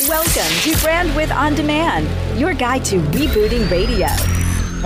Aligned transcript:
Welcome 0.00 0.52
to 0.60 0.72
Brandwidth 0.84 1.34
On 1.34 1.54
Demand, 1.54 2.38
your 2.38 2.52
guide 2.52 2.84
to 2.84 3.00
rebooting 3.00 3.70
radio. 3.70 4.08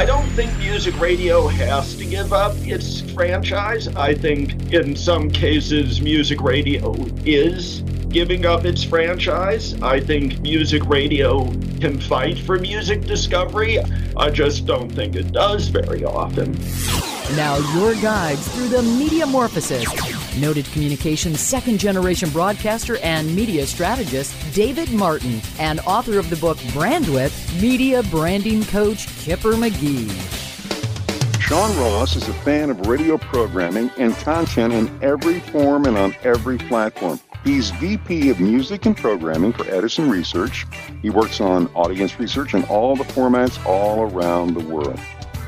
I 0.00 0.04
don't 0.06 0.28
think 0.36 0.56
music 0.58 1.00
radio 1.00 1.48
has 1.48 1.96
to 1.96 2.04
give 2.04 2.32
up 2.32 2.54
its 2.58 3.00
franchise. 3.10 3.88
I 3.88 4.14
think 4.14 4.72
in 4.72 4.94
some 4.94 5.28
cases, 5.28 6.00
music 6.00 6.40
radio 6.42 6.94
is 7.24 7.80
giving 8.10 8.46
up 8.46 8.64
its 8.64 8.84
franchise. 8.84 9.74
I 9.82 9.98
think 9.98 10.38
music 10.42 10.84
radio 10.86 11.44
can 11.80 12.00
fight 12.00 12.38
for 12.38 12.60
music 12.60 13.00
discovery. 13.00 13.80
I 14.16 14.30
just 14.30 14.64
don't 14.64 14.90
think 14.90 15.16
it 15.16 15.32
does 15.32 15.66
very 15.66 16.04
often. 16.04 16.56
Now, 17.36 17.58
your 17.74 17.94
guides 17.94 18.48
through 18.48 18.68
the 18.68 18.82
media 18.82 19.24
metamorphosis. 19.24 19.86
Noted 20.40 20.64
communications 20.66 21.40
second 21.40 21.78
generation 21.78 22.28
broadcaster 22.30 22.96
and 22.98 23.34
media 23.34 23.66
strategist 23.66 24.34
David 24.54 24.92
Martin, 24.92 25.40
and 25.58 25.80
author 25.80 26.18
of 26.18 26.28
the 26.28 26.36
book 26.36 26.56
Brandwidth, 26.72 27.60
media 27.60 28.02
branding 28.04 28.64
coach 28.64 29.06
Kipper 29.18 29.52
McGee. 29.52 30.10
Sean 31.40 31.76
Ross 31.78 32.16
is 32.16 32.28
a 32.28 32.34
fan 32.34 32.70
of 32.70 32.86
radio 32.86 33.18
programming 33.18 33.90
and 33.96 34.14
content 34.16 34.72
in 34.72 34.98
every 35.02 35.40
form 35.40 35.84
and 35.84 35.96
on 35.96 36.14
every 36.22 36.58
platform. 36.58 37.20
He's 37.44 37.70
VP 37.72 38.30
of 38.30 38.40
Music 38.40 38.86
and 38.86 38.96
Programming 38.96 39.52
for 39.52 39.68
Edison 39.68 40.10
Research. 40.10 40.66
He 41.02 41.10
works 41.10 41.40
on 41.40 41.68
audience 41.74 42.18
research 42.18 42.54
in 42.54 42.64
all 42.64 42.96
the 42.96 43.04
formats 43.04 43.64
all 43.64 44.02
around 44.02 44.54
the 44.54 44.64
world. 44.64 45.00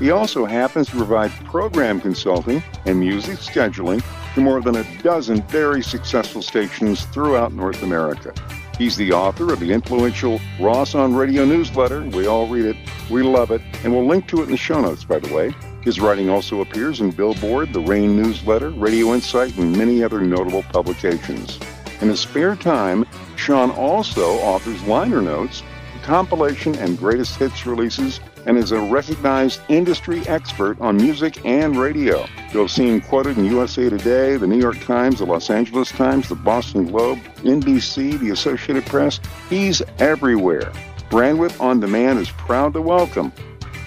He 0.03 0.11
also 0.11 0.45
happens 0.45 0.89
to 0.89 0.97
provide 0.97 1.31
program 1.45 2.01
consulting 2.01 2.61
and 2.87 2.99
music 2.99 3.39
scheduling 3.39 4.03
to 4.35 4.41
more 4.41 4.61
than 4.61 4.75
a 4.75 4.99
dozen 5.01 5.43
very 5.43 5.81
successful 5.81 6.43
stations 6.43 7.05
throughout 7.05 7.53
North 7.53 7.85
America. 7.85 8.35
He's 8.77 8.97
the 8.97 9.13
author 9.13 9.53
of 9.53 9.61
the 9.61 9.71
influential 9.71 10.41
Ross 10.59 10.97
on 10.97 11.15
Radio 11.15 11.45
newsletter. 11.45 12.03
We 12.03 12.27
all 12.27 12.49
read 12.49 12.65
it, 12.65 12.77
we 13.13 13.23
love 13.23 13.53
it, 13.53 13.63
and 13.85 13.93
we'll 13.93 14.05
link 14.05 14.27
to 14.27 14.41
it 14.41 14.47
in 14.47 14.51
the 14.51 14.57
show 14.57 14.81
notes, 14.81 15.05
by 15.05 15.21
the 15.21 15.33
way. 15.33 15.55
His 15.83 16.01
writing 16.01 16.29
also 16.29 16.63
appears 16.63 17.01
in 17.01 17.13
Billboard, 17.13 17.73
the 17.73 17.79
Rain 17.79 18.21
newsletter, 18.21 18.71
Radio 18.71 19.15
Insight, 19.15 19.57
and 19.57 19.79
many 19.79 20.03
other 20.03 20.21
notable 20.21 20.65
publications. 20.65 21.61
In 22.01 22.09
his 22.09 22.19
spare 22.19 22.57
time, 22.57 23.07
Sean 23.37 23.71
also 23.71 24.33
authors 24.41 24.83
liner 24.83 25.23
notes, 25.23 25.63
compilation 26.03 26.75
and 26.75 26.99
greatest 26.99 27.37
hits 27.37 27.67
releases, 27.67 28.19
and 28.47 28.59
is 28.59 28.73
a 28.73 28.81
recognized 28.81 29.61
industry 29.69 30.27
expert 30.29 30.81
on 30.81 30.97
music 30.97 31.45
and 31.45 31.77
radio. 31.77 32.27
You'll 32.53 32.69
see 32.69 32.89
him 32.89 33.01
quoted 33.01 33.39
in 33.39 33.45
USA 33.47 33.89
Today, 33.89 34.37
the 34.37 34.47
New 34.47 34.59
York 34.59 34.79
Times, 34.81 35.19
the 35.19 35.27
Los 35.27 35.51
Angeles 35.51 35.91
Times, 35.91 36.29
the 36.29 36.35
Boston 36.35 36.87
Globe, 36.87 37.19
NBC, 37.39 38.19
the 38.19 38.31
Associated 38.31 38.87
Press. 38.87 39.21
He's 39.49 39.83
everywhere. 39.99 40.73
Brandwidth 41.11 41.61
On 41.61 41.79
Demand 41.81 42.19
is 42.19 42.31
proud 42.31 42.73
to 42.73 42.81
welcome 42.81 43.33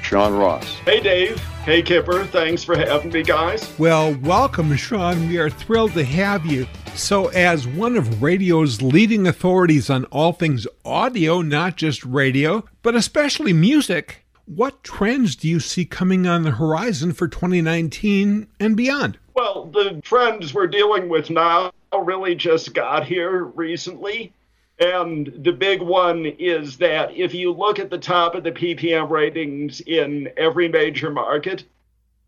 Sean 0.03 0.33
Ross. 0.33 0.65
Hey, 0.85 0.99
Dave. 0.99 1.39
Hey, 1.65 1.81
Kipper. 1.81 2.25
Thanks 2.25 2.63
for 2.63 2.77
having 2.77 3.11
me, 3.11 3.23
guys. 3.23 3.73
Well, 3.79 4.13
welcome, 4.21 4.75
Sean. 4.75 5.27
We 5.27 5.39
are 5.39 5.49
thrilled 5.49 5.93
to 5.93 6.03
have 6.03 6.45
you. 6.45 6.67
So, 6.93 7.29
as 7.29 7.67
one 7.67 7.97
of 7.97 8.21
radio's 8.21 8.83
leading 8.83 9.25
authorities 9.25 9.89
on 9.89 10.05
all 10.05 10.31
things 10.31 10.67
audio, 10.85 11.41
not 11.41 11.75
just 11.75 12.05
radio, 12.05 12.63
but 12.83 12.95
especially 12.95 13.51
music, 13.51 14.24
what 14.45 14.83
trends 14.83 15.35
do 15.35 15.47
you 15.47 15.59
see 15.59 15.85
coming 15.85 16.27
on 16.27 16.43
the 16.43 16.51
horizon 16.51 17.13
for 17.13 17.27
2019 17.27 18.47
and 18.59 18.77
beyond? 18.77 19.17
Well, 19.33 19.65
the 19.65 20.01
trends 20.01 20.53
we're 20.53 20.67
dealing 20.67 21.09
with 21.09 21.29
now 21.29 21.71
really 21.97 22.35
just 22.35 22.73
got 22.73 23.05
here 23.05 23.43
recently. 23.43 24.33
And 24.79 25.31
the 25.37 25.53
big 25.53 25.81
one 25.81 26.25
is 26.25 26.77
that 26.77 27.15
if 27.15 27.33
you 27.33 27.51
look 27.51 27.79
at 27.79 27.89
the 27.89 27.97
top 27.97 28.35
of 28.35 28.43
the 28.43 28.51
PPM 28.51 29.09
ratings 29.09 29.81
in 29.81 30.29
every 30.35 30.67
major 30.67 31.09
market, 31.09 31.63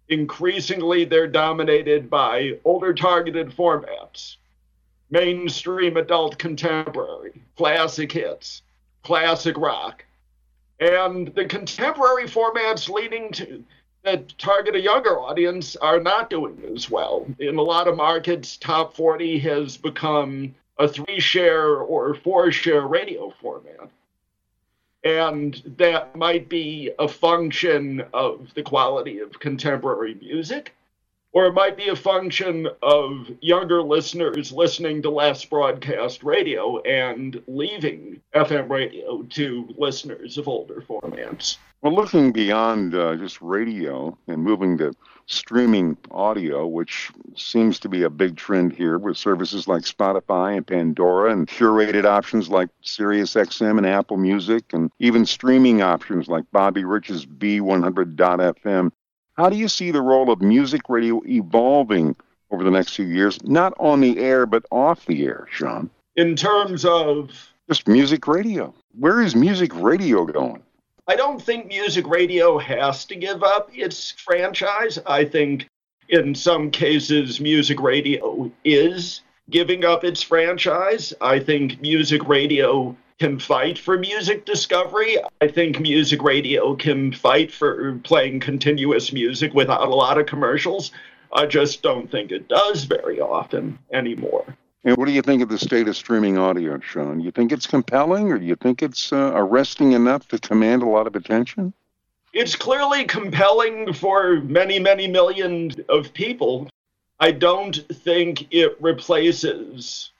increasingly 0.07 1.03
they're 1.03 1.27
dominated 1.27 2.09
by 2.09 2.57
older 2.63 2.93
targeted 2.93 3.49
formats 3.49 4.37
mainstream 5.09 5.97
adult 5.97 6.37
contemporary, 6.37 7.41
classic 7.55 8.11
hits, 8.11 8.61
classic 9.03 9.57
rock. 9.57 10.03
And 10.79 11.33
the 11.33 11.45
contemporary 11.45 12.25
formats 12.25 12.89
leading 12.89 13.31
to 13.33 13.63
that 14.03 14.37
target 14.37 14.75
a 14.75 14.79
younger 14.79 15.19
audience 15.19 15.75
are 15.75 15.99
not 15.99 16.29
doing 16.29 16.63
as 16.73 16.89
well. 16.89 17.25
In 17.39 17.57
a 17.57 17.61
lot 17.61 17.87
of 17.87 17.97
markets, 17.97 18.55
top 18.55 18.95
40 18.95 19.39
has 19.39 19.75
become 19.75 20.55
a 20.77 20.87
three 20.87 21.19
share 21.19 21.77
or 21.77 22.13
four 22.13 22.51
share 22.51 22.87
radio 22.87 23.33
format. 23.41 23.89
And 25.03 25.61
that 25.77 26.15
might 26.15 26.47
be 26.47 26.91
a 26.99 27.07
function 27.07 28.03
of 28.13 28.53
the 28.53 28.63
quality 28.63 29.19
of 29.19 29.39
contemporary 29.39 30.15
music 30.15 30.73
or 31.33 31.45
it 31.45 31.53
might 31.53 31.77
be 31.77 31.89
a 31.89 31.95
function 31.95 32.67
of 32.81 33.29
younger 33.41 33.81
listeners 33.81 34.51
listening 34.51 35.01
to 35.01 35.09
less 35.09 35.45
broadcast 35.45 36.23
radio 36.23 36.79
and 36.81 37.41
leaving 37.47 38.21
FM 38.33 38.69
radio 38.69 39.23
to 39.23 39.67
listeners 39.77 40.37
of 40.37 40.47
older 40.47 40.83
formats. 40.87 41.57
Well, 41.81 41.93
looking 41.93 42.31
beyond 42.31 42.95
uh, 42.95 43.15
just 43.17 43.39
radio 43.39 44.17
and 44.27 44.43
moving 44.43 44.79
to 44.79 44.93
streaming 45.27 45.95
audio, 46.09 46.65
which 46.65 47.11
seems 47.35 47.79
to 47.81 47.89
be 47.89 48.01
a 48.01 48.09
big 48.09 48.35
trend 48.35 48.73
here 48.73 48.97
with 48.97 49.15
services 49.15 49.67
like 49.67 49.83
Spotify 49.83 50.57
and 50.57 50.65
Pandora 50.65 51.31
and 51.31 51.47
curated 51.47 52.05
options 52.05 52.49
like 52.49 52.69
SiriusXM 52.83 53.77
and 53.77 53.85
Apple 53.85 54.17
Music 54.17 54.73
and 54.73 54.89
even 54.99 55.25
streaming 55.25 55.83
options 55.83 56.27
like 56.27 56.45
Bobby 56.51 56.83
Rich's 56.83 57.25
B100.FM. 57.27 58.91
How 59.37 59.49
do 59.49 59.55
you 59.55 59.67
see 59.67 59.91
the 59.91 60.01
role 60.01 60.31
of 60.31 60.41
music 60.41 60.81
radio 60.89 61.21
evolving 61.27 62.15
over 62.49 62.63
the 62.63 62.71
next 62.71 62.95
few 62.95 63.05
years, 63.05 63.41
not 63.43 63.73
on 63.79 64.01
the 64.01 64.17
air, 64.17 64.47
but 64.47 64.65
off 64.71 65.05
the 65.05 65.23
air, 65.25 65.45
Sean? 65.51 65.91
In 66.15 66.35
terms 66.35 66.85
of 66.85 67.29
just 67.69 67.87
music 67.87 68.27
radio, 68.27 68.73
where 68.97 69.21
is 69.21 69.35
music 69.35 69.71
radio 69.75 70.25
going? 70.25 70.63
I 71.07 71.15
don't 71.15 71.41
think 71.41 71.67
music 71.67 72.07
radio 72.07 72.57
has 72.57 73.05
to 73.05 73.15
give 73.15 73.43
up 73.43 73.69
its 73.73 74.11
franchise. 74.11 74.97
I 75.05 75.23
think 75.23 75.67
in 76.09 76.33
some 76.33 76.71
cases, 76.71 77.39
music 77.39 77.79
radio 77.79 78.51
is 78.65 79.21
giving 79.51 79.85
up 79.85 80.03
its 80.03 80.23
franchise. 80.23 81.13
I 81.21 81.39
think 81.39 81.79
music 81.79 82.27
radio 82.27 82.95
can 83.19 83.39
fight 83.39 83.79
for 83.79 83.97
music 83.97 84.45
discovery. 84.45 85.17
I 85.41 85.47
think 85.47 85.79
music 85.79 86.21
radio 86.21 86.75
can 86.75 87.11
fight 87.11 87.51
for 87.51 87.97
playing 88.03 88.41
continuous 88.41 89.11
music 89.11 89.53
without 89.53 89.87
a 89.87 89.95
lot 89.95 90.19
of 90.19 90.27
commercials. 90.27 90.91
I 91.33 91.45
just 91.45 91.81
don't 91.81 92.09
think 92.09 92.31
it 92.31 92.47
does 92.47 92.83
very 92.83 93.19
often 93.19 93.79
anymore. 93.91 94.45
And 94.83 94.95
what 94.95 95.05
do 95.05 95.11
you 95.11 95.21
think 95.21 95.41
of 95.41 95.49
the 95.49 95.57
state 95.57 95.87
of 95.87 95.97
streaming 95.97 96.37
audio, 96.37 96.79
Sean? 96.79 97.19
You 97.19 97.31
think 97.31 97.51
it's 97.51 97.67
compelling 97.67 98.31
or 98.31 98.37
do 98.37 98.45
you 98.45 98.55
think 98.55 98.81
it's 98.81 99.11
uh, 99.11 99.31
arresting 99.33 99.93
enough 99.93 100.27
to 100.29 100.39
command 100.39 100.83
a 100.83 100.87
lot 100.87 101.07
of 101.07 101.15
attention? 101.15 101.73
It's 102.33 102.55
clearly 102.55 103.03
compelling 103.05 103.93
for 103.93 104.41
many, 104.41 104.79
many 104.79 105.07
millions 105.07 105.75
of 105.89 106.13
people. 106.13 106.69
I 107.19 107.31
don't 107.31 107.75
think 107.91 108.47
it 108.51 108.77
replaces 108.79 110.11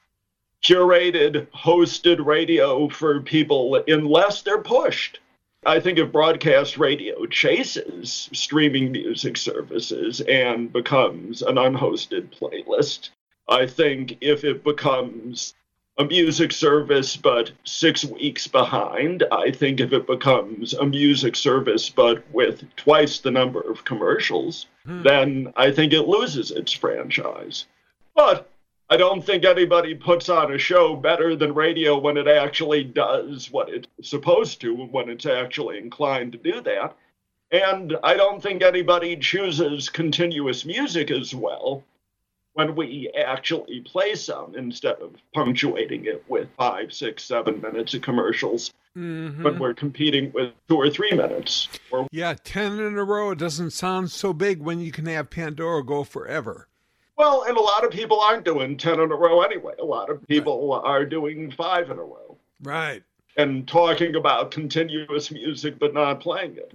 curated, 0.64 1.48
hosted 1.52 2.26
radio 2.26 2.90
for 2.90 3.22
people 3.22 3.84
unless 3.88 4.42
they're 4.42 4.62
pushed. 4.62 5.20
I 5.66 5.80
think 5.80 5.98
if 5.98 6.12
broadcast 6.12 6.78
radio 6.78 7.26
chases 7.26 8.30
streaming 8.32 8.92
music 8.92 9.38
services 9.38 10.22
and 10.22 10.72
becomes 10.72 11.42
an 11.42 11.56
unhosted 11.56 12.32
playlist, 12.38 13.10
I 13.50 13.66
think 13.66 14.18
if 14.22 14.44
it 14.44 14.64
becomes 14.64 15.56
a 15.98 16.06
music 16.06 16.52
service 16.52 17.18
but 17.18 17.52
six 17.64 18.06
weeks 18.06 18.48
behind, 18.48 19.24
I 19.32 19.52
think 19.52 19.80
if 19.80 19.94
it 19.94 20.06
becomes 20.06 20.74
a 20.74 20.86
music 20.86 21.36
service 21.36 21.90
but 21.90 22.24
with 22.32 22.64
twice 22.76 23.20
the 23.20 23.32
number 23.32 23.62
of 23.62 23.84
commercials, 23.84 24.68
hmm. 24.86 25.02
then 25.02 25.54
I 25.56 25.72
think 25.72 25.94
it 25.94 26.08
loses 26.08 26.52
its 26.52 26.72
franchise. 26.72 27.66
But 28.16 28.50
I 28.90 28.96
don't 28.96 29.26
think 29.26 29.44
anybody 29.44 29.96
puts 29.96 30.30
on 30.30 30.54
a 30.54 30.58
show 30.58 30.96
better 30.96 31.36
than 31.36 31.54
radio 31.54 31.98
when 31.98 32.16
it 32.16 32.28
actually 32.28 32.86
does 32.86 33.52
what 33.52 33.70
it's 33.70 33.88
supposed 34.02 34.62
to, 34.62 34.74
when 34.74 35.10
it's 35.10 35.26
actually 35.26 35.78
inclined 35.78 36.32
to 36.32 36.38
do 36.38 36.62
that. 36.62 36.96
And 37.52 37.98
I 38.04 38.16
don't 38.16 38.42
think 38.42 38.64
anybody 38.64 39.18
chooses 39.18 39.90
continuous 39.90 40.66
music 40.66 41.12
as 41.12 41.36
well 41.36 41.84
when 42.54 42.76
we 42.76 43.10
actually 43.16 43.82
play 43.82 44.16
some 44.16 44.56
instead 44.56 44.96
of 44.96 45.16
punctuating 45.34 46.06
it 46.06 46.24
with 46.28 46.48
five, 46.58 46.92
six, 46.92 47.24
seven 47.24 47.62
minutes 47.62 47.94
of 47.94 48.02
commercials 48.02 48.74
mm-hmm. 48.98 49.44
when 49.44 49.60
we're 49.60 49.74
competing 49.74 50.32
with 50.32 50.54
two 50.68 50.76
or 50.76 50.90
three 50.90 51.12
minutes. 51.12 51.68
Or- 51.92 52.08
yeah, 52.12 52.36
10 52.42 52.80
in 52.80 52.98
a 52.98 53.04
row 53.04 53.36
doesn't 53.36 53.72
sound 53.72 54.12
so 54.12 54.34
big 54.34 54.60
when 54.60 54.80
you 54.80 54.92
can 54.92 55.06
have 55.06 55.30
Pandora 55.30 55.84
go 55.86 56.04
forever. 56.04 56.68
Well, 57.18 57.44
and 57.48 57.58
a 57.58 57.62
lot 57.62 57.84
of 57.84 57.92
people 57.92 58.20
aren't 58.20 58.46
doing 58.46 58.78
10 58.78 59.00
in 59.00 59.12
a 59.12 59.16
row 59.16 59.42
anyway. 59.42 59.74
A 59.80 59.86
lot 59.86 60.10
of 60.10 60.26
people 60.28 60.70
right. 60.70 60.82
are 60.86 61.06
doing 61.06 61.52
five 61.52 61.90
in 61.90 61.98
a 61.98 62.04
row. 62.04 62.38
Right. 62.64 63.04
and 63.38 63.68
talking 63.68 64.16
about 64.16 64.50
continuous 64.52 65.30
music 65.32 65.78
but 65.78 65.94
not 65.94 66.20
playing 66.20 66.58
it. 66.58 66.74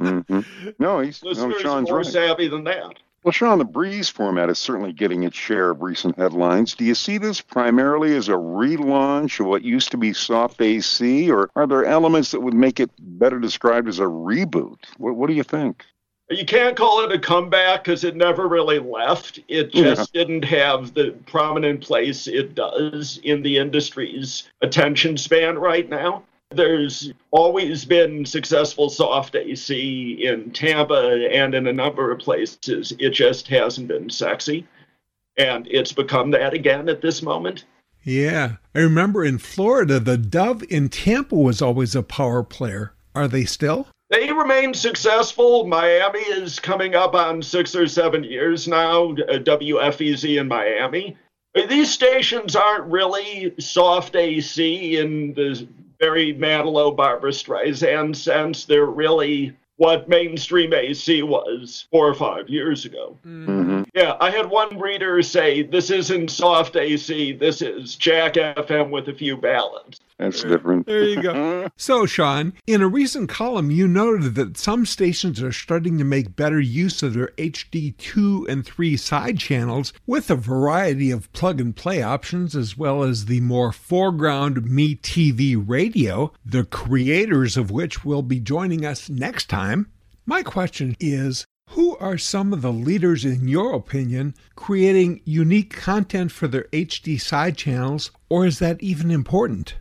mm-hmm. 0.00 0.70
No, 0.78 1.00
he's 1.00 1.22
Listeners 1.22 1.56
no, 1.56 1.60
Sean's 1.60 1.88
more 1.88 1.98
right. 1.98 2.06
savvy 2.06 2.48
than 2.48 2.64
that. 2.64 2.94
Well, 3.22 3.32
Sean, 3.32 3.58
the 3.58 3.66
Breeze 3.66 4.08
format 4.08 4.48
is 4.48 4.58
certainly 4.58 4.94
getting 4.94 5.24
its 5.24 5.36
share 5.36 5.70
of 5.70 5.82
recent 5.82 6.16
headlines. 6.16 6.74
Do 6.74 6.86
you 6.86 6.94
see 6.94 7.18
this 7.18 7.42
primarily 7.42 8.16
as 8.16 8.30
a 8.30 8.32
relaunch 8.32 9.40
of 9.40 9.46
what 9.46 9.62
used 9.62 9.90
to 9.90 9.98
be 9.98 10.14
soft 10.14 10.62
AC, 10.62 11.30
or 11.30 11.50
are 11.54 11.66
there 11.66 11.84
elements 11.84 12.30
that 12.30 12.40
would 12.40 12.54
make 12.54 12.80
it 12.80 12.90
better 12.98 13.38
described 13.38 13.88
as 13.88 13.98
a 13.98 14.04
reboot? 14.04 14.78
What, 14.96 15.16
what 15.16 15.26
do 15.26 15.34
you 15.34 15.42
think? 15.42 15.84
You 16.30 16.44
can't 16.44 16.76
call 16.76 17.02
it 17.02 17.10
a 17.10 17.18
comeback 17.18 17.82
because 17.82 18.04
it 18.04 18.14
never 18.14 18.46
really 18.46 18.78
left. 18.78 19.40
It 19.48 19.72
just 19.72 20.14
yeah. 20.14 20.22
didn't 20.22 20.44
have 20.44 20.94
the 20.94 21.10
prominent 21.26 21.80
place 21.80 22.28
it 22.28 22.54
does 22.54 23.18
in 23.24 23.42
the 23.42 23.58
industry's 23.58 24.48
attention 24.62 25.16
span 25.16 25.58
right 25.58 25.88
now. 25.88 26.22
There's 26.52 27.12
always 27.32 27.84
been 27.84 28.24
successful 28.24 28.90
soft 28.90 29.34
AC 29.34 30.24
in 30.24 30.52
Tampa 30.52 31.28
and 31.32 31.52
in 31.52 31.66
a 31.66 31.72
number 31.72 32.12
of 32.12 32.20
places. 32.20 32.92
It 33.00 33.10
just 33.10 33.48
hasn't 33.48 33.88
been 33.88 34.08
sexy. 34.08 34.68
And 35.36 35.66
it's 35.68 35.92
become 35.92 36.30
that 36.30 36.54
again 36.54 36.88
at 36.88 37.02
this 37.02 37.22
moment. 37.22 37.64
Yeah. 38.04 38.56
I 38.72 38.78
remember 38.78 39.24
in 39.24 39.38
Florida, 39.38 39.98
the 39.98 40.16
Dove 40.16 40.62
in 40.70 40.90
Tampa 40.90 41.34
was 41.34 41.60
always 41.60 41.96
a 41.96 42.04
power 42.04 42.44
player. 42.44 42.94
Are 43.16 43.26
they 43.26 43.44
still? 43.44 43.88
They 44.10 44.32
remain 44.32 44.74
successful. 44.74 45.66
Miami 45.66 46.18
is 46.18 46.58
coming 46.58 46.96
up 46.96 47.14
on 47.14 47.42
six 47.42 47.76
or 47.76 47.86
seven 47.86 48.24
years 48.24 48.66
now, 48.66 49.12
WFEZ 49.14 50.40
in 50.40 50.48
Miami. 50.48 51.16
These 51.54 51.92
stations 51.92 52.56
aren't 52.56 52.90
really 52.90 53.54
soft 53.58 54.16
AC 54.16 54.98
in 54.98 55.32
the 55.34 55.66
very 56.00 56.34
Manilow 56.34 56.94
Barbra 56.96 57.30
Streisand 57.30 58.16
sense. 58.16 58.64
They're 58.64 58.86
really 58.86 59.56
what 59.76 60.08
mainstream 60.08 60.74
AC 60.74 61.22
was 61.22 61.86
four 61.90 62.08
or 62.08 62.14
five 62.14 62.48
years 62.48 62.84
ago. 62.84 63.16
Mm-hmm. 63.24 63.69
Yeah, 64.00 64.16
I 64.18 64.30
had 64.30 64.48
one 64.48 64.78
reader 64.78 65.20
say, 65.20 65.62
This 65.62 65.90
isn't 65.90 66.30
soft 66.30 66.74
AC, 66.74 67.34
this 67.34 67.60
is 67.60 67.96
Jack 67.96 68.32
FM 68.32 68.88
with 68.88 69.08
a 69.08 69.12
few 69.12 69.36
ballads. 69.36 70.00
That's 70.16 70.42
different. 70.42 70.86
There 70.86 71.04
you 71.04 71.22
go. 71.22 71.68
so, 71.76 72.06
Sean, 72.06 72.54
in 72.66 72.80
a 72.80 72.88
recent 72.88 73.28
column, 73.28 73.70
you 73.70 73.86
noted 73.86 74.36
that 74.36 74.56
some 74.56 74.86
stations 74.86 75.42
are 75.42 75.52
starting 75.52 75.98
to 75.98 76.04
make 76.04 76.34
better 76.34 76.58
use 76.58 77.02
of 77.02 77.12
their 77.12 77.28
HD 77.36 77.94
2 77.98 78.46
and 78.48 78.64
3 78.64 78.96
side 78.96 79.38
channels 79.38 79.92
with 80.06 80.30
a 80.30 80.34
variety 80.34 81.10
of 81.10 81.30
plug 81.34 81.60
and 81.60 81.76
play 81.76 82.02
options, 82.02 82.56
as 82.56 82.78
well 82.78 83.02
as 83.02 83.26
the 83.26 83.42
more 83.42 83.70
foreground 83.70 84.62
MeTV 84.62 85.62
radio, 85.68 86.32
the 86.42 86.64
creators 86.64 87.58
of 87.58 87.70
which 87.70 88.02
will 88.02 88.22
be 88.22 88.40
joining 88.40 88.86
us 88.86 89.10
next 89.10 89.50
time. 89.50 89.90
My 90.24 90.42
question 90.42 90.96
is 91.00 91.44
who 91.70 91.96
are 91.98 92.18
some 92.18 92.52
of 92.52 92.62
the 92.62 92.72
leaders, 92.72 93.24
in 93.24 93.46
your 93.46 93.74
opinion, 93.74 94.34
creating 94.56 95.20
unique 95.24 95.72
content 95.72 96.32
for 96.32 96.48
their 96.48 96.64
HD 96.72 97.20
side 97.20 97.56
channels, 97.56 98.10
or 98.28 98.44
is 98.44 98.58
that 98.58 98.82
even 98.82 99.10
important? 99.10 99.76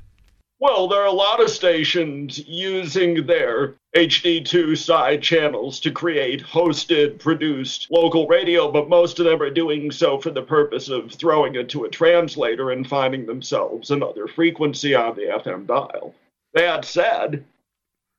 Well, 0.60 0.88
there 0.88 1.02
are 1.02 1.08
a 1.08 1.12
lot 1.12 1.42
of 1.42 1.50
stations 1.50 2.46
using 2.48 3.26
their 3.26 3.76
HD2 3.96 4.78
side 4.78 5.24
channels 5.24 5.80
to 5.80 5.90
create 5.90 6.44
hosted, 6.44 7.18
produced 7.18 7.88
local 7.90 8.28
radio, 8.28 8.70
but 8.70 8.90
most 8.90 9.20
of 9.20 9.26
them 9.26 9.42
are 9.42 9.50
doing 9.50 9.90
so 9.90 10.20
for 10.20 10.30
the 10.30 10.42
purpose 10.42 10.90
of 10.90 11.14
throwing 11.14 11.56
it 11.56 11.70
to 11.70 11.86
a 11.86 11.90
translator 11.90 12.72
and 12.72 12.88
finding 12.88 13.26
themselves 13.26 13.90
another 13.90 14.28
frequency 14.28 14.94
on 14.94 15.16
the 15.16 15.28
FM 15.44 15.66
dial. 15.66 16.14
That 16.54 16.84
said, 16.86 17.46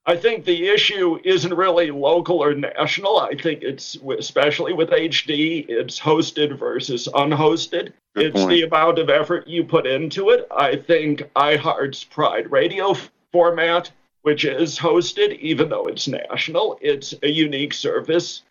I 0.06 0.17
think 0.17 0.44
the 0.44 0.69
issue 0.69 1.19
isn't 1.25 1.55
really 1.55 1.91
local 1.91 2.43
or 2.43 2.55
national. 2.55 3.19
I 3.19 3.35
think 3.35 3.62
it's, 3.62 3.97
especially 4.19 4.73
with 4.73 4.91
HD, 4.91 5.67
it's 5.69 6.00
hosted 6.00 6.58
versus 6.58 7.06
unhosted. 7.14 7.93
Good 8.14 8.26
it's 8.26 8.41
point. 8.41 8.50
the 8.50 8.62
amount 8.62 8.99
of 8.99 9.11
effort 9.11 9.47
you 9.47 9.62
put 9.64 9.87
into 9.87 10.31
it. 10.31 10.47
I 10.50 10.76
think 10.76 11.31
iHeart's 11.37 12.02
Pride 12.05 12.50
Radio 12.50 12.97
format, 13.32 13.91
which 14.23 14.44
is 14.44 14.79
hosted, 14.79 15.38
even 15.38 15.69
though 15.69 15.85
it's 15.85 16.08
national, 16.08 16.79
it's 16.81 17.14
a 17.23 17.29
unique 17.29 17.75
service. 17.75 18.43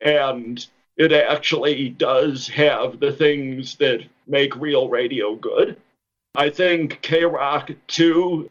And 0.00 0.64
it 0.96 1.12
actually 1.12 1.90
does 1.90 2.48
have 2.48 2.98
the 3.00 3.12
things 3.12 3.76
that 3.76 4.02
make 4.26 4.54
real 4.56 4.88
radio 4.88 5.36
good. 5.36 5.80
I 6.34 6.50
think 6.50 7.00
K 7.02 7.24
Rock 7.24 7.70
2 7.86 8.50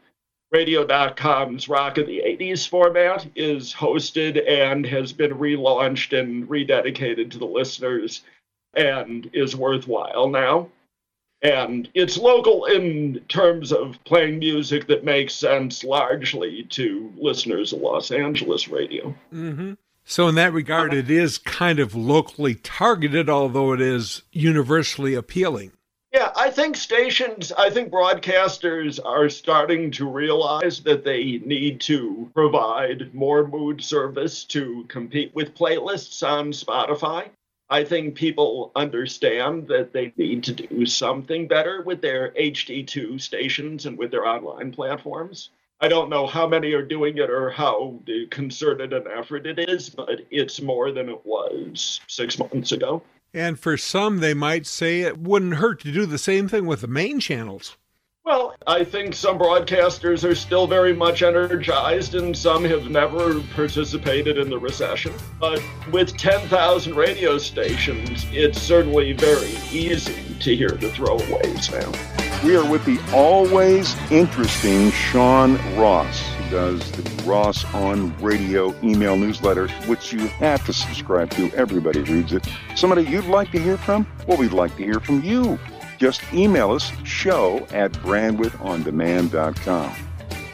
Radio.com's 0.51 1.67
Rock 1.67 1.97
of 1.97 2.07
the 2.07 2.21
80s 2.25 2.67
format 2.67 3.27
is 3.35 3.73
hosted 3.73 4.41
and 4.49 4.85
has 4.85 5.11
been 5.11 5.31
relaunched 5.31 6.17
and 6.17 6.47
rededicated 6.47 7.31
to 7.31 7.38
the 7.38 7.45
listeners 7.45 8.23
and 8.73 9.29
is 9.33 9.55
worthwhile 9.55 10.29
now. 10.29 10.69
And 11.41 11.89
it's 11.94 12.17
local 12.17 12.65
in 12.65 13.19
terms 13.27 13.71
of 13.71 13.97
playing 14.05 14.39
music 14.39 14.88
that 14.88 15.03
makes 15.03 15.35
sense 15.35 15.83
largely 15.83 16.63
to 16.69 17.13
listeners 17.17 17.73
of 17.73 17.81
Los 17.81 18.09
Angeles 18.09 18.67
radio. 18.67 19.13
Mm-hmm. 19.33 19.73
So, 20.03 20.29
in 20.29 20.35
that 20.35 20.53
regard, 20.53 20.94
it 20.94 21.11
is 21.11 21.38
kind 21.38 21.79
of 21.79 21.94
locally 21.94 22.55
targeted, 22.55 23.29
although 23.29 23.73
it 23.73 23.81
is 23.81 24.23
universally 24.31 25.13
appealing. 25.13 25.73
Yeah, 26.18 26.31
I 26.36 26.50
think 26.50 26.75
stations, 26.75 27.52
I 27.52 27.69
think 27.69 27.92
broadcasters 27.92 29.00
are 29.06 29.30
starting 29.30 29.92
to 29.92 30.10
realize 30.10 30.80
that 30.80 31.04
they 31.04 31.38
need 31.46 31.80
to 31.81 32.31
provide 32.34 33.14
more 33.14 33.48
mood 33.48 33.84
service 33.84 34.44
to 34.46 34.84
compete 34.88 35.36
with 35.36 35.54
playlists 35.54 36.28
on 36.28 36.54
Spotify. 36.54 37.30
I 37.69 37.84
think 37.84 38.16
people 38.16 38.72
understand 38.75 39.68
that 39.68 39.94
they 39.94 40.12
need 40.18 40.44
to 40.46 40.54
do 40.54 40.88
something 40.88 41.48
better 41.48 41.84
with 41.84 42.02
their 42.02 42.31
HD2 42.31 43.22
stations 43.22 43.86
and 43.86 43.96
with 43.96 44.10
their 44.10 44.25
online 44.25 44.72
platforms. 44.72 45.52
I 45.81 45.88
don't 45.88 46.10
know 46.10 46.25
how 46.25 46.48
many 46.48 46.74
are 46.74 46.81
doing 46.81 47.19
it 47.19 47.30
or 47.30 47.52
how 47.52 48.00
concerted 48.31 48.92
an 48.92 49.04
effort 49.08 49.46
it 49.46 49.60
is, 49.69 49.92
but 49.92 50.22
it's 50.31 50.64
more 50.64 50.92
than 50.92 51.10
it 51.10 51.24
was 51.24 52.02
six 52.08 52.40
months 52.40 52.72
ago. 52.72 53.04
And 53.33 53.59
for 53.59 53.77
some, 53.77 54.19
they 54.19 54.33
might 54.33 54.65
say 54.65 55.01
it 55.01 55.18
wouldn't 55.18 55.56
hurt 55.56 55.81
to 55.81 55.91
do 55.91 56.06
the 56.06 56.18
same 56.18 56.47
thing 56.47 56.65
with 56.65 56.81
the 56.81 56.88
main 56.88 57.19
channels. 57.19 57.77
Well, 58.27 58.56
I 58.68 58.83
think 58.83 59.15
some 59.15 59.39
broadcasters 59.39 60.29
are 60.29 60.35
still 60.35 60.68
very 60.68 60.94
much 60.94 61.24
energized, 61.24 62.16
and 62.16 62.35
some 62.35 62.66
have 62.66 62.90
never 62.90 63.40
participated 63.56 64.37
in 64.37 64.49
the 64.49 64.59
recession. 64.59 65.13
But 65.40 65.63
with 65.94 66.18
10,000 66.18 66.94
radio 66.94 67.37
stations, 67.37 68.25
it's 68.31 68.61
certainly 68.61 69.13
very 69.13 69.56
easy 69.71 70.35
to 70.42 70.56
hear 70.56 70.71
the 70.71 70.90
throwaways 70.90 71.71
now. 71.71 72.17
We 72.44 72.56
are 72.56 72.69
with 72.69 72.85
the 72.85 72.99
always 73.13 73.95
interesting 74.11 74.91
Sean 74.91 75.56
Ross, 75.75 76.21
who 76.21 76.51
does 76.51 76.91
the 76.91 77.23
Ross 77.23 77.65
on 77.73 78.15
Radio 78.19 78.75
email 78.83 79.17
newsletter, 79.17 79.67
which 79.87 80.13
you 80.13 80.19
have 80.19 80.63
to 80.67 80.73
subscribe 80.73 81.31
to. 81.31 81.51
Everybody 81.56 82.01
reads 82.01 82.33
it. 82.33 82.47
Somebody 82.75 83.03
you'd 83.03 83.25
like 83.25 83.51
to 83.53 83.59
hear 83.59 83.75
from? 83.75 84.06
Well, 84.27 84.37
we'd 84.37 84.53
like 84.53 84.75
to 84.77 84.83
hear 84.83 84.99
from 84.99 85.23
you. 85.23 85.57
Just 85.97 86.21
email 86.31 86.71
us 86.71 86.91
show 87.03 87.65
at 87.71 87.91
brandwidthondemand.com. 87.94 89.95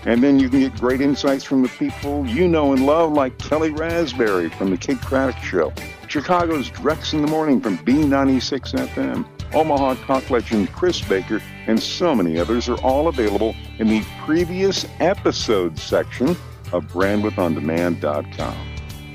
And 0.05 0.23
then 0.23 0.39
you 0.39 0.49
can 0.49 0.61
get 0.61 0.75
great 0.75 1.01
insights 1.01 1.43
from 1.43 1.63
the 1.63 1.69
people 1.69 2.25
you 2.25 2.47
know 2.47 2.71
and 2.71 2.85
love, 2.85 3.11
like 3.11 3.37
Kelly 3.39 3.71
Raspberry 3.71 4.49
from 4.49 4.71
The 4.71 4.77
Kidd 4.77 4.97
Kraddick 4.97 5.37
Show, 5.43 5.73
Chicago's 6.07 6.69
Drex 6.69 7.13
in 7.13 7.21
the 7.21 7.27
Morning 7.27 7.59
from 7.59 7.77
B96 7.79 8.73
FM, 8.87 9.25
Omaha 9.53 9.95
talk 10.05 10.29
legend 10.29 10.71
Chris 10.71 11.01
Baker, 11.01 11.41
and 11.67 11.81
so 11.81 12.13
many 12.13 12.39
others 12.39 12.69
are 12.69 12.79
all 12.81 13.07
available 13.07 13.55
in 13.79 13.87
the 13.87 14.03
previous 14.25 14.85
episode 14.99 15.77
section 15.77 16.29
of 16.71 16.85
brandwidthondemand.com. 16.87 18.55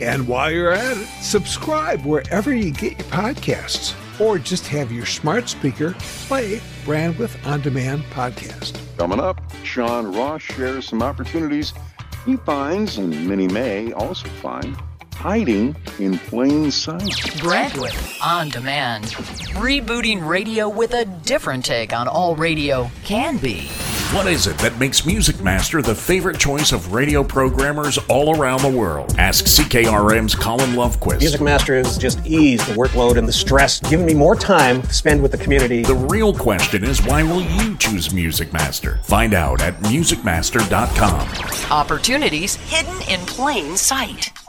And 0.00 0.28
while 0.28 0.50
you're 0.50 0.73
at 0.73 0.97
it, 0.97 1.07
subscribe 1.21 2.05
wherever 2.05 2.55
you 2.55 2.71
get 2.71 2.99
your 2.99 3.09
podcasts, 3.09 3.95
or 4.21 4.38
just 4.38 4.67
have 4.69 4.93
your 4.93 5.07
smart 5.07 5.49
speaker 5.49 5.95
play 5.99 6.61
Brandwidth 6.85 7.45
On 7.47 7.61
Demand 7.61 8.02
podcast. 8.05 8.81
Coming 8.97 9.21
up, 9.21 9.40
Sean 9.64 10.12
Ross 10.14 10.43
shares 10.43 10.88
some 10.88 11.02
opportunities 11.02 11.73
he 12.28 12.37
finds, 12.37 12.99
and 12.99 13.26
many 13.26 13.49
may 13.49 13.93
also 13.93 14.28
find, 14.28 14.76
hiding 15.18 15.75
in 15.98 16.16
plain 16.16 16.70
sight. 16.70 17.02
Brandwidth 17.42 18.18
On 18.25 18.48
Demand. 18.50 19.04
Rebooting 19.56 20.26
radio 20.26 20.68
with 20.68 20.94
a 20.94 21.04
different 21.04 21.64
take 21.64 21.92
on 21.92 22.06
all 22.06 22.37
radio 22.37 22.88
can 23.02 23.37
be. 23.38 23.68
What 24.12 24.26
is 24.28 24.46
it 24.46 24.56
that 24.58 24.78
makes 24.78 25.04
Music 25.04 25.42
Master 25.42 25.82
the 25.82 25.94
favorite 25.94 26.38
choice 26.38 26.72
of 26.72 26.94
radio 26.94 27.25
programmers 27.25 27.98
all 28.08 28.38
around 28.40 28.62
the 28.62 28.70
world? 28.70 29.14
Ask 29.18 29.44
CKRM's 29.44 30.34
Colin 30.37 30.70
Lovequist. 30.70 31.18
Music 31.18 31.40
Master 31.40 31.76
has 31.76 31.98
just 31.98 32.25
eased 32.25 32.66
the 32.68 32.75
workload 32.75 33.18
and 33.18 33.26
the 33.26 33.32
stress, 33.32 33.80
giving 33.80 34.06
me 34.06 34.14
more 34.14 34.37
time 34.37 34.80
to 34.82 34.94
spend 34.94 35.20
with 35.20 35.32
the 35.32 35.38
community. 35.38 35.82
The 35.82 35.94
real 35.94 36.32
question 36.32 36.84
is 36.84 37.02
why 37.04 37.25
will 37.25 37.42
you 37.42 37.76
choose 37.76 38.14
Music 38.14 38.52
Master? 38.52 39.00
Find 39.02 39.34
out 39.34 39.60
at 39.62 39.75
musicmaster.com. 39.80 41.70
Opportunities 41.70 42.54
hidden 42.54 42.96
in 43.10 43.20
plain 43.26 43.76
sight. 43.76 44.08
Plain 44.08 44.16
sight. 44.16 44.48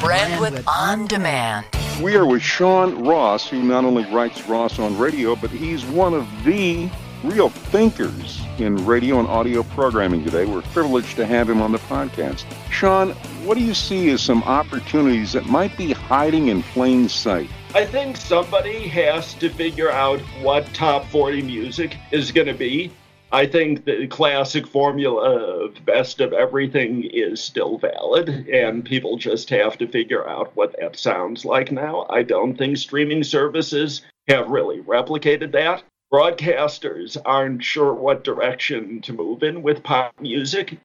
Brandwidth 0.00 0.66
on 0.66 1.06
demand. 1.08 1.66
We 2.00 2.16
are 2.16 2.24
with 2.24 2.40
Sean 2.40 3.04
Ross, 3.04 3.46
who 3.46 3.62
not 3.62 3.84
only 3.84 4.10
writes 4.10 4.48
Ross 4.48 4.78
on 4.78 4.96
radio, 4.96 5.36
but 5.36 5.50
he's 5.50 5.84
one 5.84 6.14
of 6.14 6.26
the 6.42 6.88
real 7.22 7.50
thinkers 7.50 8.40
in 8.56 8.86
radio 8.86 9.18
and 9.18 9.28
audio 9.28 9.62
programming 9.62 10.24
today. 10.24 10.46
We're 10.46 10.62
privileged 10.62 11.16
to 11.16 11.26
have 11.26 11.50
him 11.50 11.60
on 11.60 11.72
the 11.72 11.78
podcast. 11.80 12.46
Sean, 12.70 13.10
what 13.44 13.58
do 13.58 13.62
you 13.62 13.74
see 13.74 14.08
as 14.08 14.22
some 14.22 14.42
opportunities 14.44 15.34
that 15.34 15.44
might 15.44 15.76
be 15.76 15.92
hiding 15.92 16.48
in 16.48 16.62
plain 16.62 17.06
sight? 17.06 17.50
I 17.74 17.84
think 17.84 18.16
somebody 18.16 18.88
has 18.88 19.34
to 19.34 19.50
figure 19.50 19.90
out 19.90 20.20
what 20.40 20.64
top 20.72 21.04
40 21.08 21.42
music 21.42 21.98
is 22.10 22.32
going 22.32 22.46
to 22.46 22.54
be. 22.54 22.90
I 23.32 23.46
think 23.46 23.84
the 23.84 24.08
classic 24.08 24.66
formula 24.66 25.20
of 25.20 25.84
best 25.84 26.20
of 26.20 26.32
everything 26.32 27.04
is 27.04 27.40
still 27.40 27.78
valid, 27.78 28.28
and 28.48 28.84
people 28.84 29.16
just 29.16 29.50
have 29.50 29.78
to 29.78 29.86
figure 29.86 30.28
out 30.28 30.50
what 30.56 30.74
that 30.80 30.96
sounds 30.96 31.44
like 31.44 31.70
now. 31.70 32.06
I 32.10 32.24
don't 32.24 32.56
think 32.56 32.76
streaming 32.76 33.22
services 33.22 34.02
have 34.26 34.48
really 34.48 34.80
replicated 34.80 35.52
that. 35.52 35.84
Broadcasters 36.12 37.16
aren't 37.24 37.62
sure 37.62 37.94
what 37.94 38.24
direction 38.24 39.00
to 39.02 39.12
move 39.12 39.44
in 39.44 39.62
with 39.62 39.84
pop 39.84 40.12
music. 40.20 40.78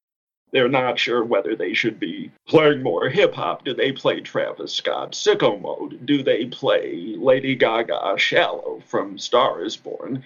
They're 0.52 0.70
not 0.70 1.00
sure 1.00 1.24
whether 1.24 1.56
they 1.56 1.74
should 1.74 2.00
be 2.00 2.32
playing 2.48 2.84
more 2.84 3.10
hip 3.10 3.34
hop. 3.34 3.66
Do 3.66 3.74
they 3.74 3.92
play 3.92 4.22
Travis 4.22 4.72
Scott 4.72 5.14
Sicko 5.14 5.60
Mode? 5.60 6.06
Do 6.06 6.22
they 6.22 6.46
play 6.46 7.16
Lady 7.18 7.56
Gaga 7.56 8.14
Shallow 8.18 8.84
from 8.86 9.18
Star 9.18 9.66
is 9.66 9.75
Born? 9.75 10.24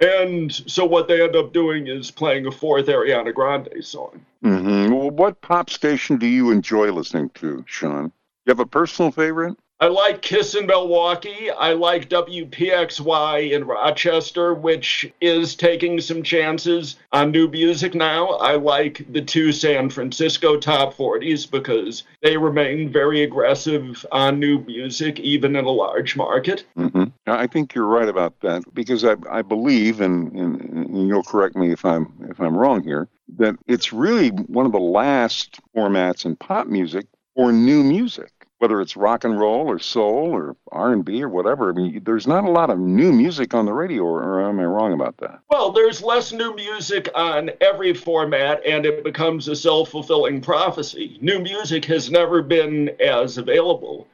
And 0.00 0.52
so 0.52 0.84
what 0.84 1.08
they 1.08 1.22
end 1.22 1.36
up 1.36 1.52
doing 1.52 1.86
is 1.86 2.10
playing 2.10 2.46
a 2.46 2.50
fourth 2.50 2.86
Ariana 2.86 3.32
Grande 3.34 3.82
song. 3.82 4.20
Mm-hmm. 4.44 4.92
Well, 4.92 5.10
what 5.10 5.40
pop 5.40 5.70
station 5.70 6.18
do 6.18 6.26
you 6.26 6.50
enjoy 6.50 6.92
listening 6.92 7.30
to, 7.36 7.64
Sean? 7.66 8.12
You 8.44 8.50
have 8.50 8.60
a 8.60 8.66
personal 8.66 9.10
favorite? 9.10 9.56
I 9.78 9.88
like 9.88 10.22
Kiss 10.22 10.54
in 10.54 10.66
Milwaukee. 10.66 11.50
I 11.50 11.74
like 11.74 12.08
WPXY 12.08 13.50
in 13.52 13.66
Rochester, 13.66 14.54
which 14.54 15.12
is 15.20 15.54
taking 15.54 16.00
some 16.00 16.22
chances 16.22 16.96
on 17.12 17.30
new 17.30 17.46
music 17.46 17.94
now. 17.94 18.28
I 18.28 18.56
like 18.56 19.04
the 19.12 19.20
two 19.20 19.52
San 19.52 19.90
Francisco 19.90 20.58
top 20.58 20.94
40s 20.94 21.50
because 21.50 22.04
they 22.22 22.38
remain 22.38 22.90
very 22.90 23.22
aggressive 23.22 24.06
on 24.10 24.40
new 24.40 24.60
music, 24.60 25.20
even 25.20 25.56
in 25.56 25.66
a 25.66 25.70
large 25.70 26.16
market. 26.16 26.64
Mm-hmm. 26.78 27.04
I 27.26 27.46
think 27.46 27.74
you're 27.74 27.86
right 27.86 28.08
about 28.08 28.40
that 28.40 28.62
because 28.72 29.04
I, 29.04 29.16
I 29.30 29.42
believe, 29.42 30.00
and, 30.00 30.32
and, 30.32 30.60
and 30.60 31.08
you'll 31.08 31.24
correct 31.24 31.56
me 31.56 31.72
if 31.72 31.84
I'm 31.84 32.12
if 32.30 32.40
I'm 32.40 32.56
wrong 32.56 32.84
here, 32.84 33.08
that 33.36 33.56
it's 33.66 33.92
really 33.92 34.28
one 34.28 34.66
of 34.66 34.72
the 34.72 34.78
last 34.78 35.60
formats 35.74 36.24
in 36.24 36.36
pop 36.36 36.68
music 36.68 37.06
or 37.34 37.52
new 37.52 37.82
music 37.82 38.30
whether 38.58 38.80
it's 38.80 38.96
rock 38.96 39.24
and 39.24 39.38
roll 39.38 39.68
or 39.68 39.78
soul 39.78 40.30
or 40.30 40.56
R&B 40.72 41.22
or 41.22 41.28
whatever. 41.28 41.70
I 41.70 41.72
mean, 41.74 42.02
there's 42.04 42.26
not 42.26 42.44
a 42.44 42.50
lot 42.50 42.70
of 42.70 42.78
new 42.78 43.12
music 43.12 43.52
on 43.54 43.66
the 43.66 43.72
radio, 43.72 44.02
or, 44.02 44.22
or, 44.22 44.48
am 44.48 44.60
I 44.60 44.64
wrong 44.64 44.92
about 44.92 45.18
that? 45.18 45.40
Well, 45.50 45.72
there's 45.72 46.02
less 46.02 46.32
new 46.32 46.54
music 46.54 47.08
on 47.14 47.50
every 47.60 47.92
format, 47.92 48.64
and 48.64 48.86
it 48.86 49.04
becomes 49.04 49.48
a 49.48 49.56
self-fulfilling 49.56 50.40
prophecy. 50.40 51.18
New 51.20 51.38
music 51.38 51.84
has 51.86 52.10
never 52.10 52.42
been 52.42 52.90
as 53.00 53.36
available 53.36 54.08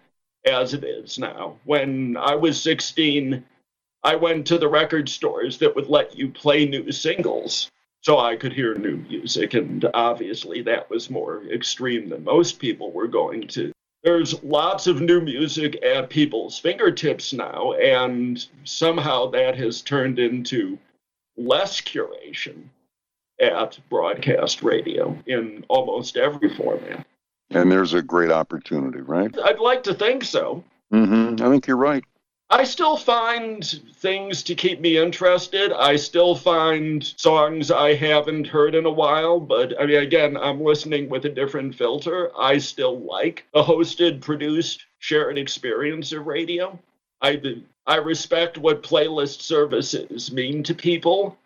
as 0.45 0.75
it 0.75 0.85
is 0.85 1.19
now. 1.19 1.57
When 1.65 2.17
I 2.17 2.35
was 2.35 2.61
16, 2.61 3.45
I 4.03 4.17
went 4.17 4.47
to 4.49 4.59
the 4.59 4.69
record 4.69 5.09
stores 5.09 5.59
that 5.59 5.75
would 5.77 5.89
let 5.89 6.17
you 6.17 6.29
play 6.29 6.67
new 6.67 6.91
singles 6.91 7.71
so 8.01 8.19
I 8.19 8.35
could 8.35 8.53
hear 8.53 8.75
new 8.75 8.97
music, 8.97 9.55
and 9.55 9.85
obviously 9.95 10.63
that 10.63 10.91
was 10.91 11.09
more 11.09 11.45
extreme 11.45 12.09
than 12.09 12.25
most 12.25 12.59
people 12.59 12.91
were 12.91 13.07
going 13.07 13.47
to 13.49 13.73
there's 14.03 14.43
lots 14.43 14.89
of 14.89 15.01
new 15.01 15.21
music 15.21 15.83
at 15.85 16.11
people's 16.11 16.59
fingertips 16.59 17.33
now, 17.33 17.73
and 17.75 18.45
somehow 18.65 19.31
that 19.31 19.57
has 19.57 19.81
turned 19.81 20.19
into 20.19 20.77
less 21.37 21.81
curation 21.81 22.65
at 23.41 23.79
broadcast 23.89 24.63
radio 24.63 25.17
in 25.27 25.65
almost 25.69 26.17
every 26.17 26.53
format. 26.55 27.07
And 27.55 27.71
there's 27.71 27.95
a 27.95 28.03
great 28.03 28.31
opportunity, 28.31 29.01
right? 29.01 29.35
I'd 29.45 29.59
like 29.59 29.83
to 29.85 29.95
think 29.95 30.25
so. 30.25 30.65
Mm-hmm. 30.93 31.45
I 31.45 31.49
think 31.49 31.67
you're 31.67 31.77
right. 31.77 32.05
I 32.51 32.65
still 32.65 32.99
find 32.99 33.65
things 33.95 34.43
to 34.43 34.55
keep 34.55 34.79
me 34.79 34.99
interested. 34.99 35.73
I 35.73 35.97
still 35.97 36.35
find 36.35 37.03
songs 37.17 37.71
I 37.71 37.95
haven't 37.95 38.47
heard 38.47 38.75
in 38.75 38.85
a 38.85 38.91
while, 38.91 39.41
but 39.41 39.81
I 39.81 39.87
mean, 39.87 39.97
again, 39.97 40.37
I'm 40.37 40.61
listening 40.61 41.09
with 41.09 41.25
a 41.25 41.31
different 41.31 41.75
filter. 41.75 42.31
I 42.39 42.59
still 42.59 43.01
like 43.01 43.47
a 43.55 43.63
hosted, 43.63 44.21
produced, 44.21 44.85
shared 44.99 45.39
experience 45.39 46.13
of 46.13 46.27
radio. 46.27 46.79
I, 47.23 47.41
I 47.87 47.97
respect 47.97 48.59
what 48.59 48.83
playlist 48.83 49.41
services 49.41 50.31
mean 50.31 50.63
to 50.65 50.75
people. 50.75 51.39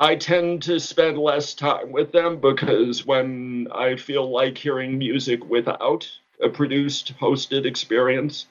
I 0.00 0.14
tend 0.14 0.62
to 0.62 0.78
spend 0.78 1.18
less 1.18 1.54
time 1.54 1.90
with 1.90 2.12
them 2.12 2.40
because 2.40 3.04
when 3.04 3.66
I 3.74 3.96
feel 3.96 4.30
like 4.30 4.56
hearing 4.56 4.96
music 4.96 5.44
without 5.48 6.08
a 6.40 6.48
produced, 6.48 7.14
hosted 7.18 7.66
experience, 7.66 8.46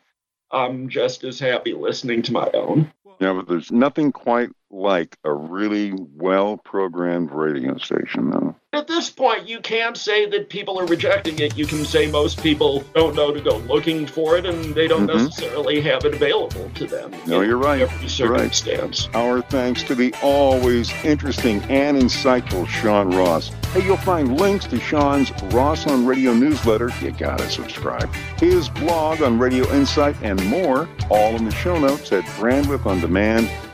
I'm 0.52 0.90
just 0.90 1.24
as 1.24 1.40
happy 1.40 1.74
listening 1.74 2.22
to 2.24 2.34
my 2.34 2.50
own. 2.54 2.92
Yeah, 3.20 3.34
but 3.34 3.48
there's 3.48 3.72
nothing 3.72 4.12
quite 4.12 4.50
like 4.70 5.18
a 5.24 5.34
really 5.34 5.94
well 5.96 6.58
programmed 6.58 7.32
radio 7.32 7.78
station, 7.78 8.30
though. 8.30 8.56
At 8.74 8.88
this 8.88 9.10
point, 9.10 9.48
you 9.48 9.60
can't 9.60 9.98
say 9.98 10.30
that 10.30 10.50
people 10.50 10.80
are 10.80 10.86
rejecting 10.86 11.40
it. 11.40 11.58
You 11.58 11.66
can 11.66 11.86
say 11.86 12.12
most 12.12 12.44
people 12.44 12.84
don't 12.94 13.16
know 13.16 13.34
to 13.34 13.42
go 13.42 13.58
looking 13.60 14.06
for 14.06 14.38
it 14.38 14.46
and 14.46 14.76
they 14.76 14.88
don't 14.88 15.08
mm-hmm. 15.08 15.26
necessarily 15.26 15.82
have 15.82 16.04
it 16.06 16.14
available 16.14 16.70
to 16.76 16.86
them. 16.86 17.12
No, 17.26 17.42
you're 17.42 17.58
right. 17.58 17.82
Every 17.82 18.10
circumstance. 18.10 19.08
Right. 19.08 19.16
Our 19.16 19.42
thanks 19.42 19.84
to 19.84 19.96
the 19.96 20.14
always 20.22 20.92
interesting 21.04 21.64
and 21.64 21.98
insightful 21.98 22.68
Sean 22.68 23.12
Ross. 23.12 23.48
Hey, 23.72 23.86
you'll 23.86 23.98
find 23.98 24.40
links 24.40 24.66
to 24.68 24.80
Sean's 24.80 25.32
Ross 25.46 25.88
on 25.88 26.06
Radio 26.06 26.34
newsletter. 26.34 26.92
You 27.02 27.12
gotta 27.12 27.50
subscribe. 27.50 28.14
His 28.38 28.70
blog 28.70 29.22
on 29.22 29.40
Radio 29.40 29.68
Insight 29.74 30.16
and 30.22 30.44
more, 30.46 30.88
all 31.10 31.36
in 31.36 31.46
the 31.46 31.52
show 31.52 31.80
notes 31.80 32.12
at 32.12 32.24
brandwidthondemand.com. 32.26 33.67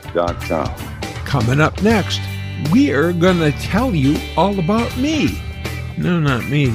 Coming 1.24 1.60
up 1.60 1.82
next, 1.82 2.20
we're 2.70 3.12
gonna 3.12 3.52
tell 3.52 3.94
you 3.94 4.16
all 4.36 4.58
about 4.58 4.96
me. 4.96 5.40
No, 5.98 6.20
not 6.20 6.44
me, 6.48 6.68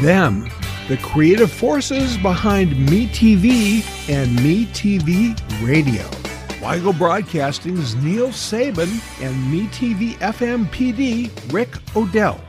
them. 0.00 0.48
The 0.88 0.96
creative 0.98 1.50
forces 1.50 2.16
behind 2.18 2.70
MeTV 2.88 3.82
and 4.08 4.38
MeTV 4.38 5.36
Radio. 5.66 6.04
Weigel 6.60 6.96
Broadcasting's 6.96 7.96
Neal 7.96 8.32
Sabin 8.32 8.88
and 9.20 9.34
MeTV 9.52 10.14
FM 10.18 10.66
PD 10.66 11.30
Rick 11.52 11.74
O'Dell. 11.96 12.40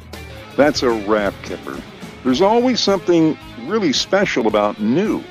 That's 0.56 0.84
a 0.84 0.90
wrap, 0.90 1.34
Kipper. 1.44 1.82
There's 2.24 2.42
always 2.42 2.80
something 2.80 3.38
really 3.66 3.94
special 3.94 4.48
about 4.48 4.80
new. 4.80 5.24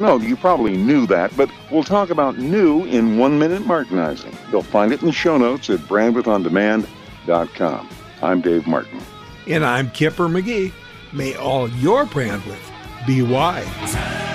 No, 0.00 0.18
you 0.18 0.36
probably 0.36 0.76
knew 0.76 1.06
that, 1.06 1.36
but 1.36 1.48
we'll 1.70 1.84
talk 1.84 2.10
about 2.10 2.36
new 2.38 2.84
in 2.84 3.16
one 3.16 3.38
minute 3.38 3.62
Martinizing. 3.62 4.34
You'll 4.50 4.62
find 4.62 4.92
it 4.92 5.00
in 5.00 5.06
the 5.06 5.12
show 5.12 5.38
notes 5.38 5.70
at 5.70 5.78
brandwidthondemand.com. 5.80 7.88
I'm 8.22 8.40
Dave 8.40 8.66
Martin. 8.66 9.00
And 9.46 9.64
I'm 9.64 9.90
Kipper 9.90 10.28
McGee. 10.28 10.72
May 11.12 11.36
all 11.36 11.68
your 11.70 12.06
brandwidth 12.06 12.72
be 13.06 13.22
wide. 13.22 14.33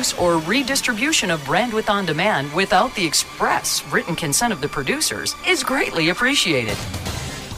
Any 0.00 0.06
reuse 0.06 0.22
or 0.22 0.38
redistribution 0.48 1.30
of 1.30 1.40
Brandwidth 1.40 1.90
on 1.90 2.06
Demand 2.06 2.50
without 2.54 2.94
the 2.94 3.04
express 3.04 3.84
written 3.92 4.16
consent 4.16 4.50
of 4.50 4.62
the 4.62 4.68
producers 4.68 5.34
is 5.46 5.62
greatly 5.62 6.08
appreciated. 6.08 6.76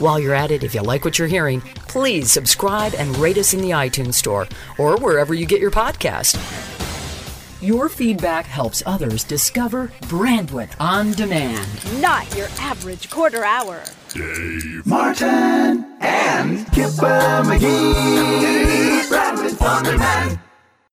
While 0.00 0.18
you're 0.18 0.34
at 0.34 0.50
it, 0.50 0.64
if 0.64 0.74
you 0.74 0.82
like 0.82 1.04
what 1.04 1.18
you're 1.18 1.28
hearing, 1.28 1.60
please 1.60 2.32
subscribe 2.32 2.94
and 2.94 3.16
rate 3.18 3.38
us 3.38 3.54
in 3.54 3.60
the 3.60 3.70
iTunes 3.70 4.14
Store 4.14 4.48
or 4.76 4.96
wherever 4.96 5.34
you 5.34 5.46
get 5.46 5.60
your 5.60 5.70
podcast. 5.70 6.36
Your 7.62 7.88
feedback 7.88 8.46
helps 8.46 8.82
others 8.86 9.22
discover 9.22 9.92
Brandwidth 10.02 10.74
on 10.80 11.12
Demand. 11.12 11.68
Not 12.00 12.34
your 12.36 12.48
average 12.58 13.08
quarter 13.08 13.44
hour. 13.44 13.84
Dave 14.08 14.84
Martin 14.84 15.96
and 16.00 16.66
Kipper 16.72 17.44
McGee. 17.44 19.04
Brandwidth 19.08 19.62
on 19.62 19.84
Demand. 19.84 20.40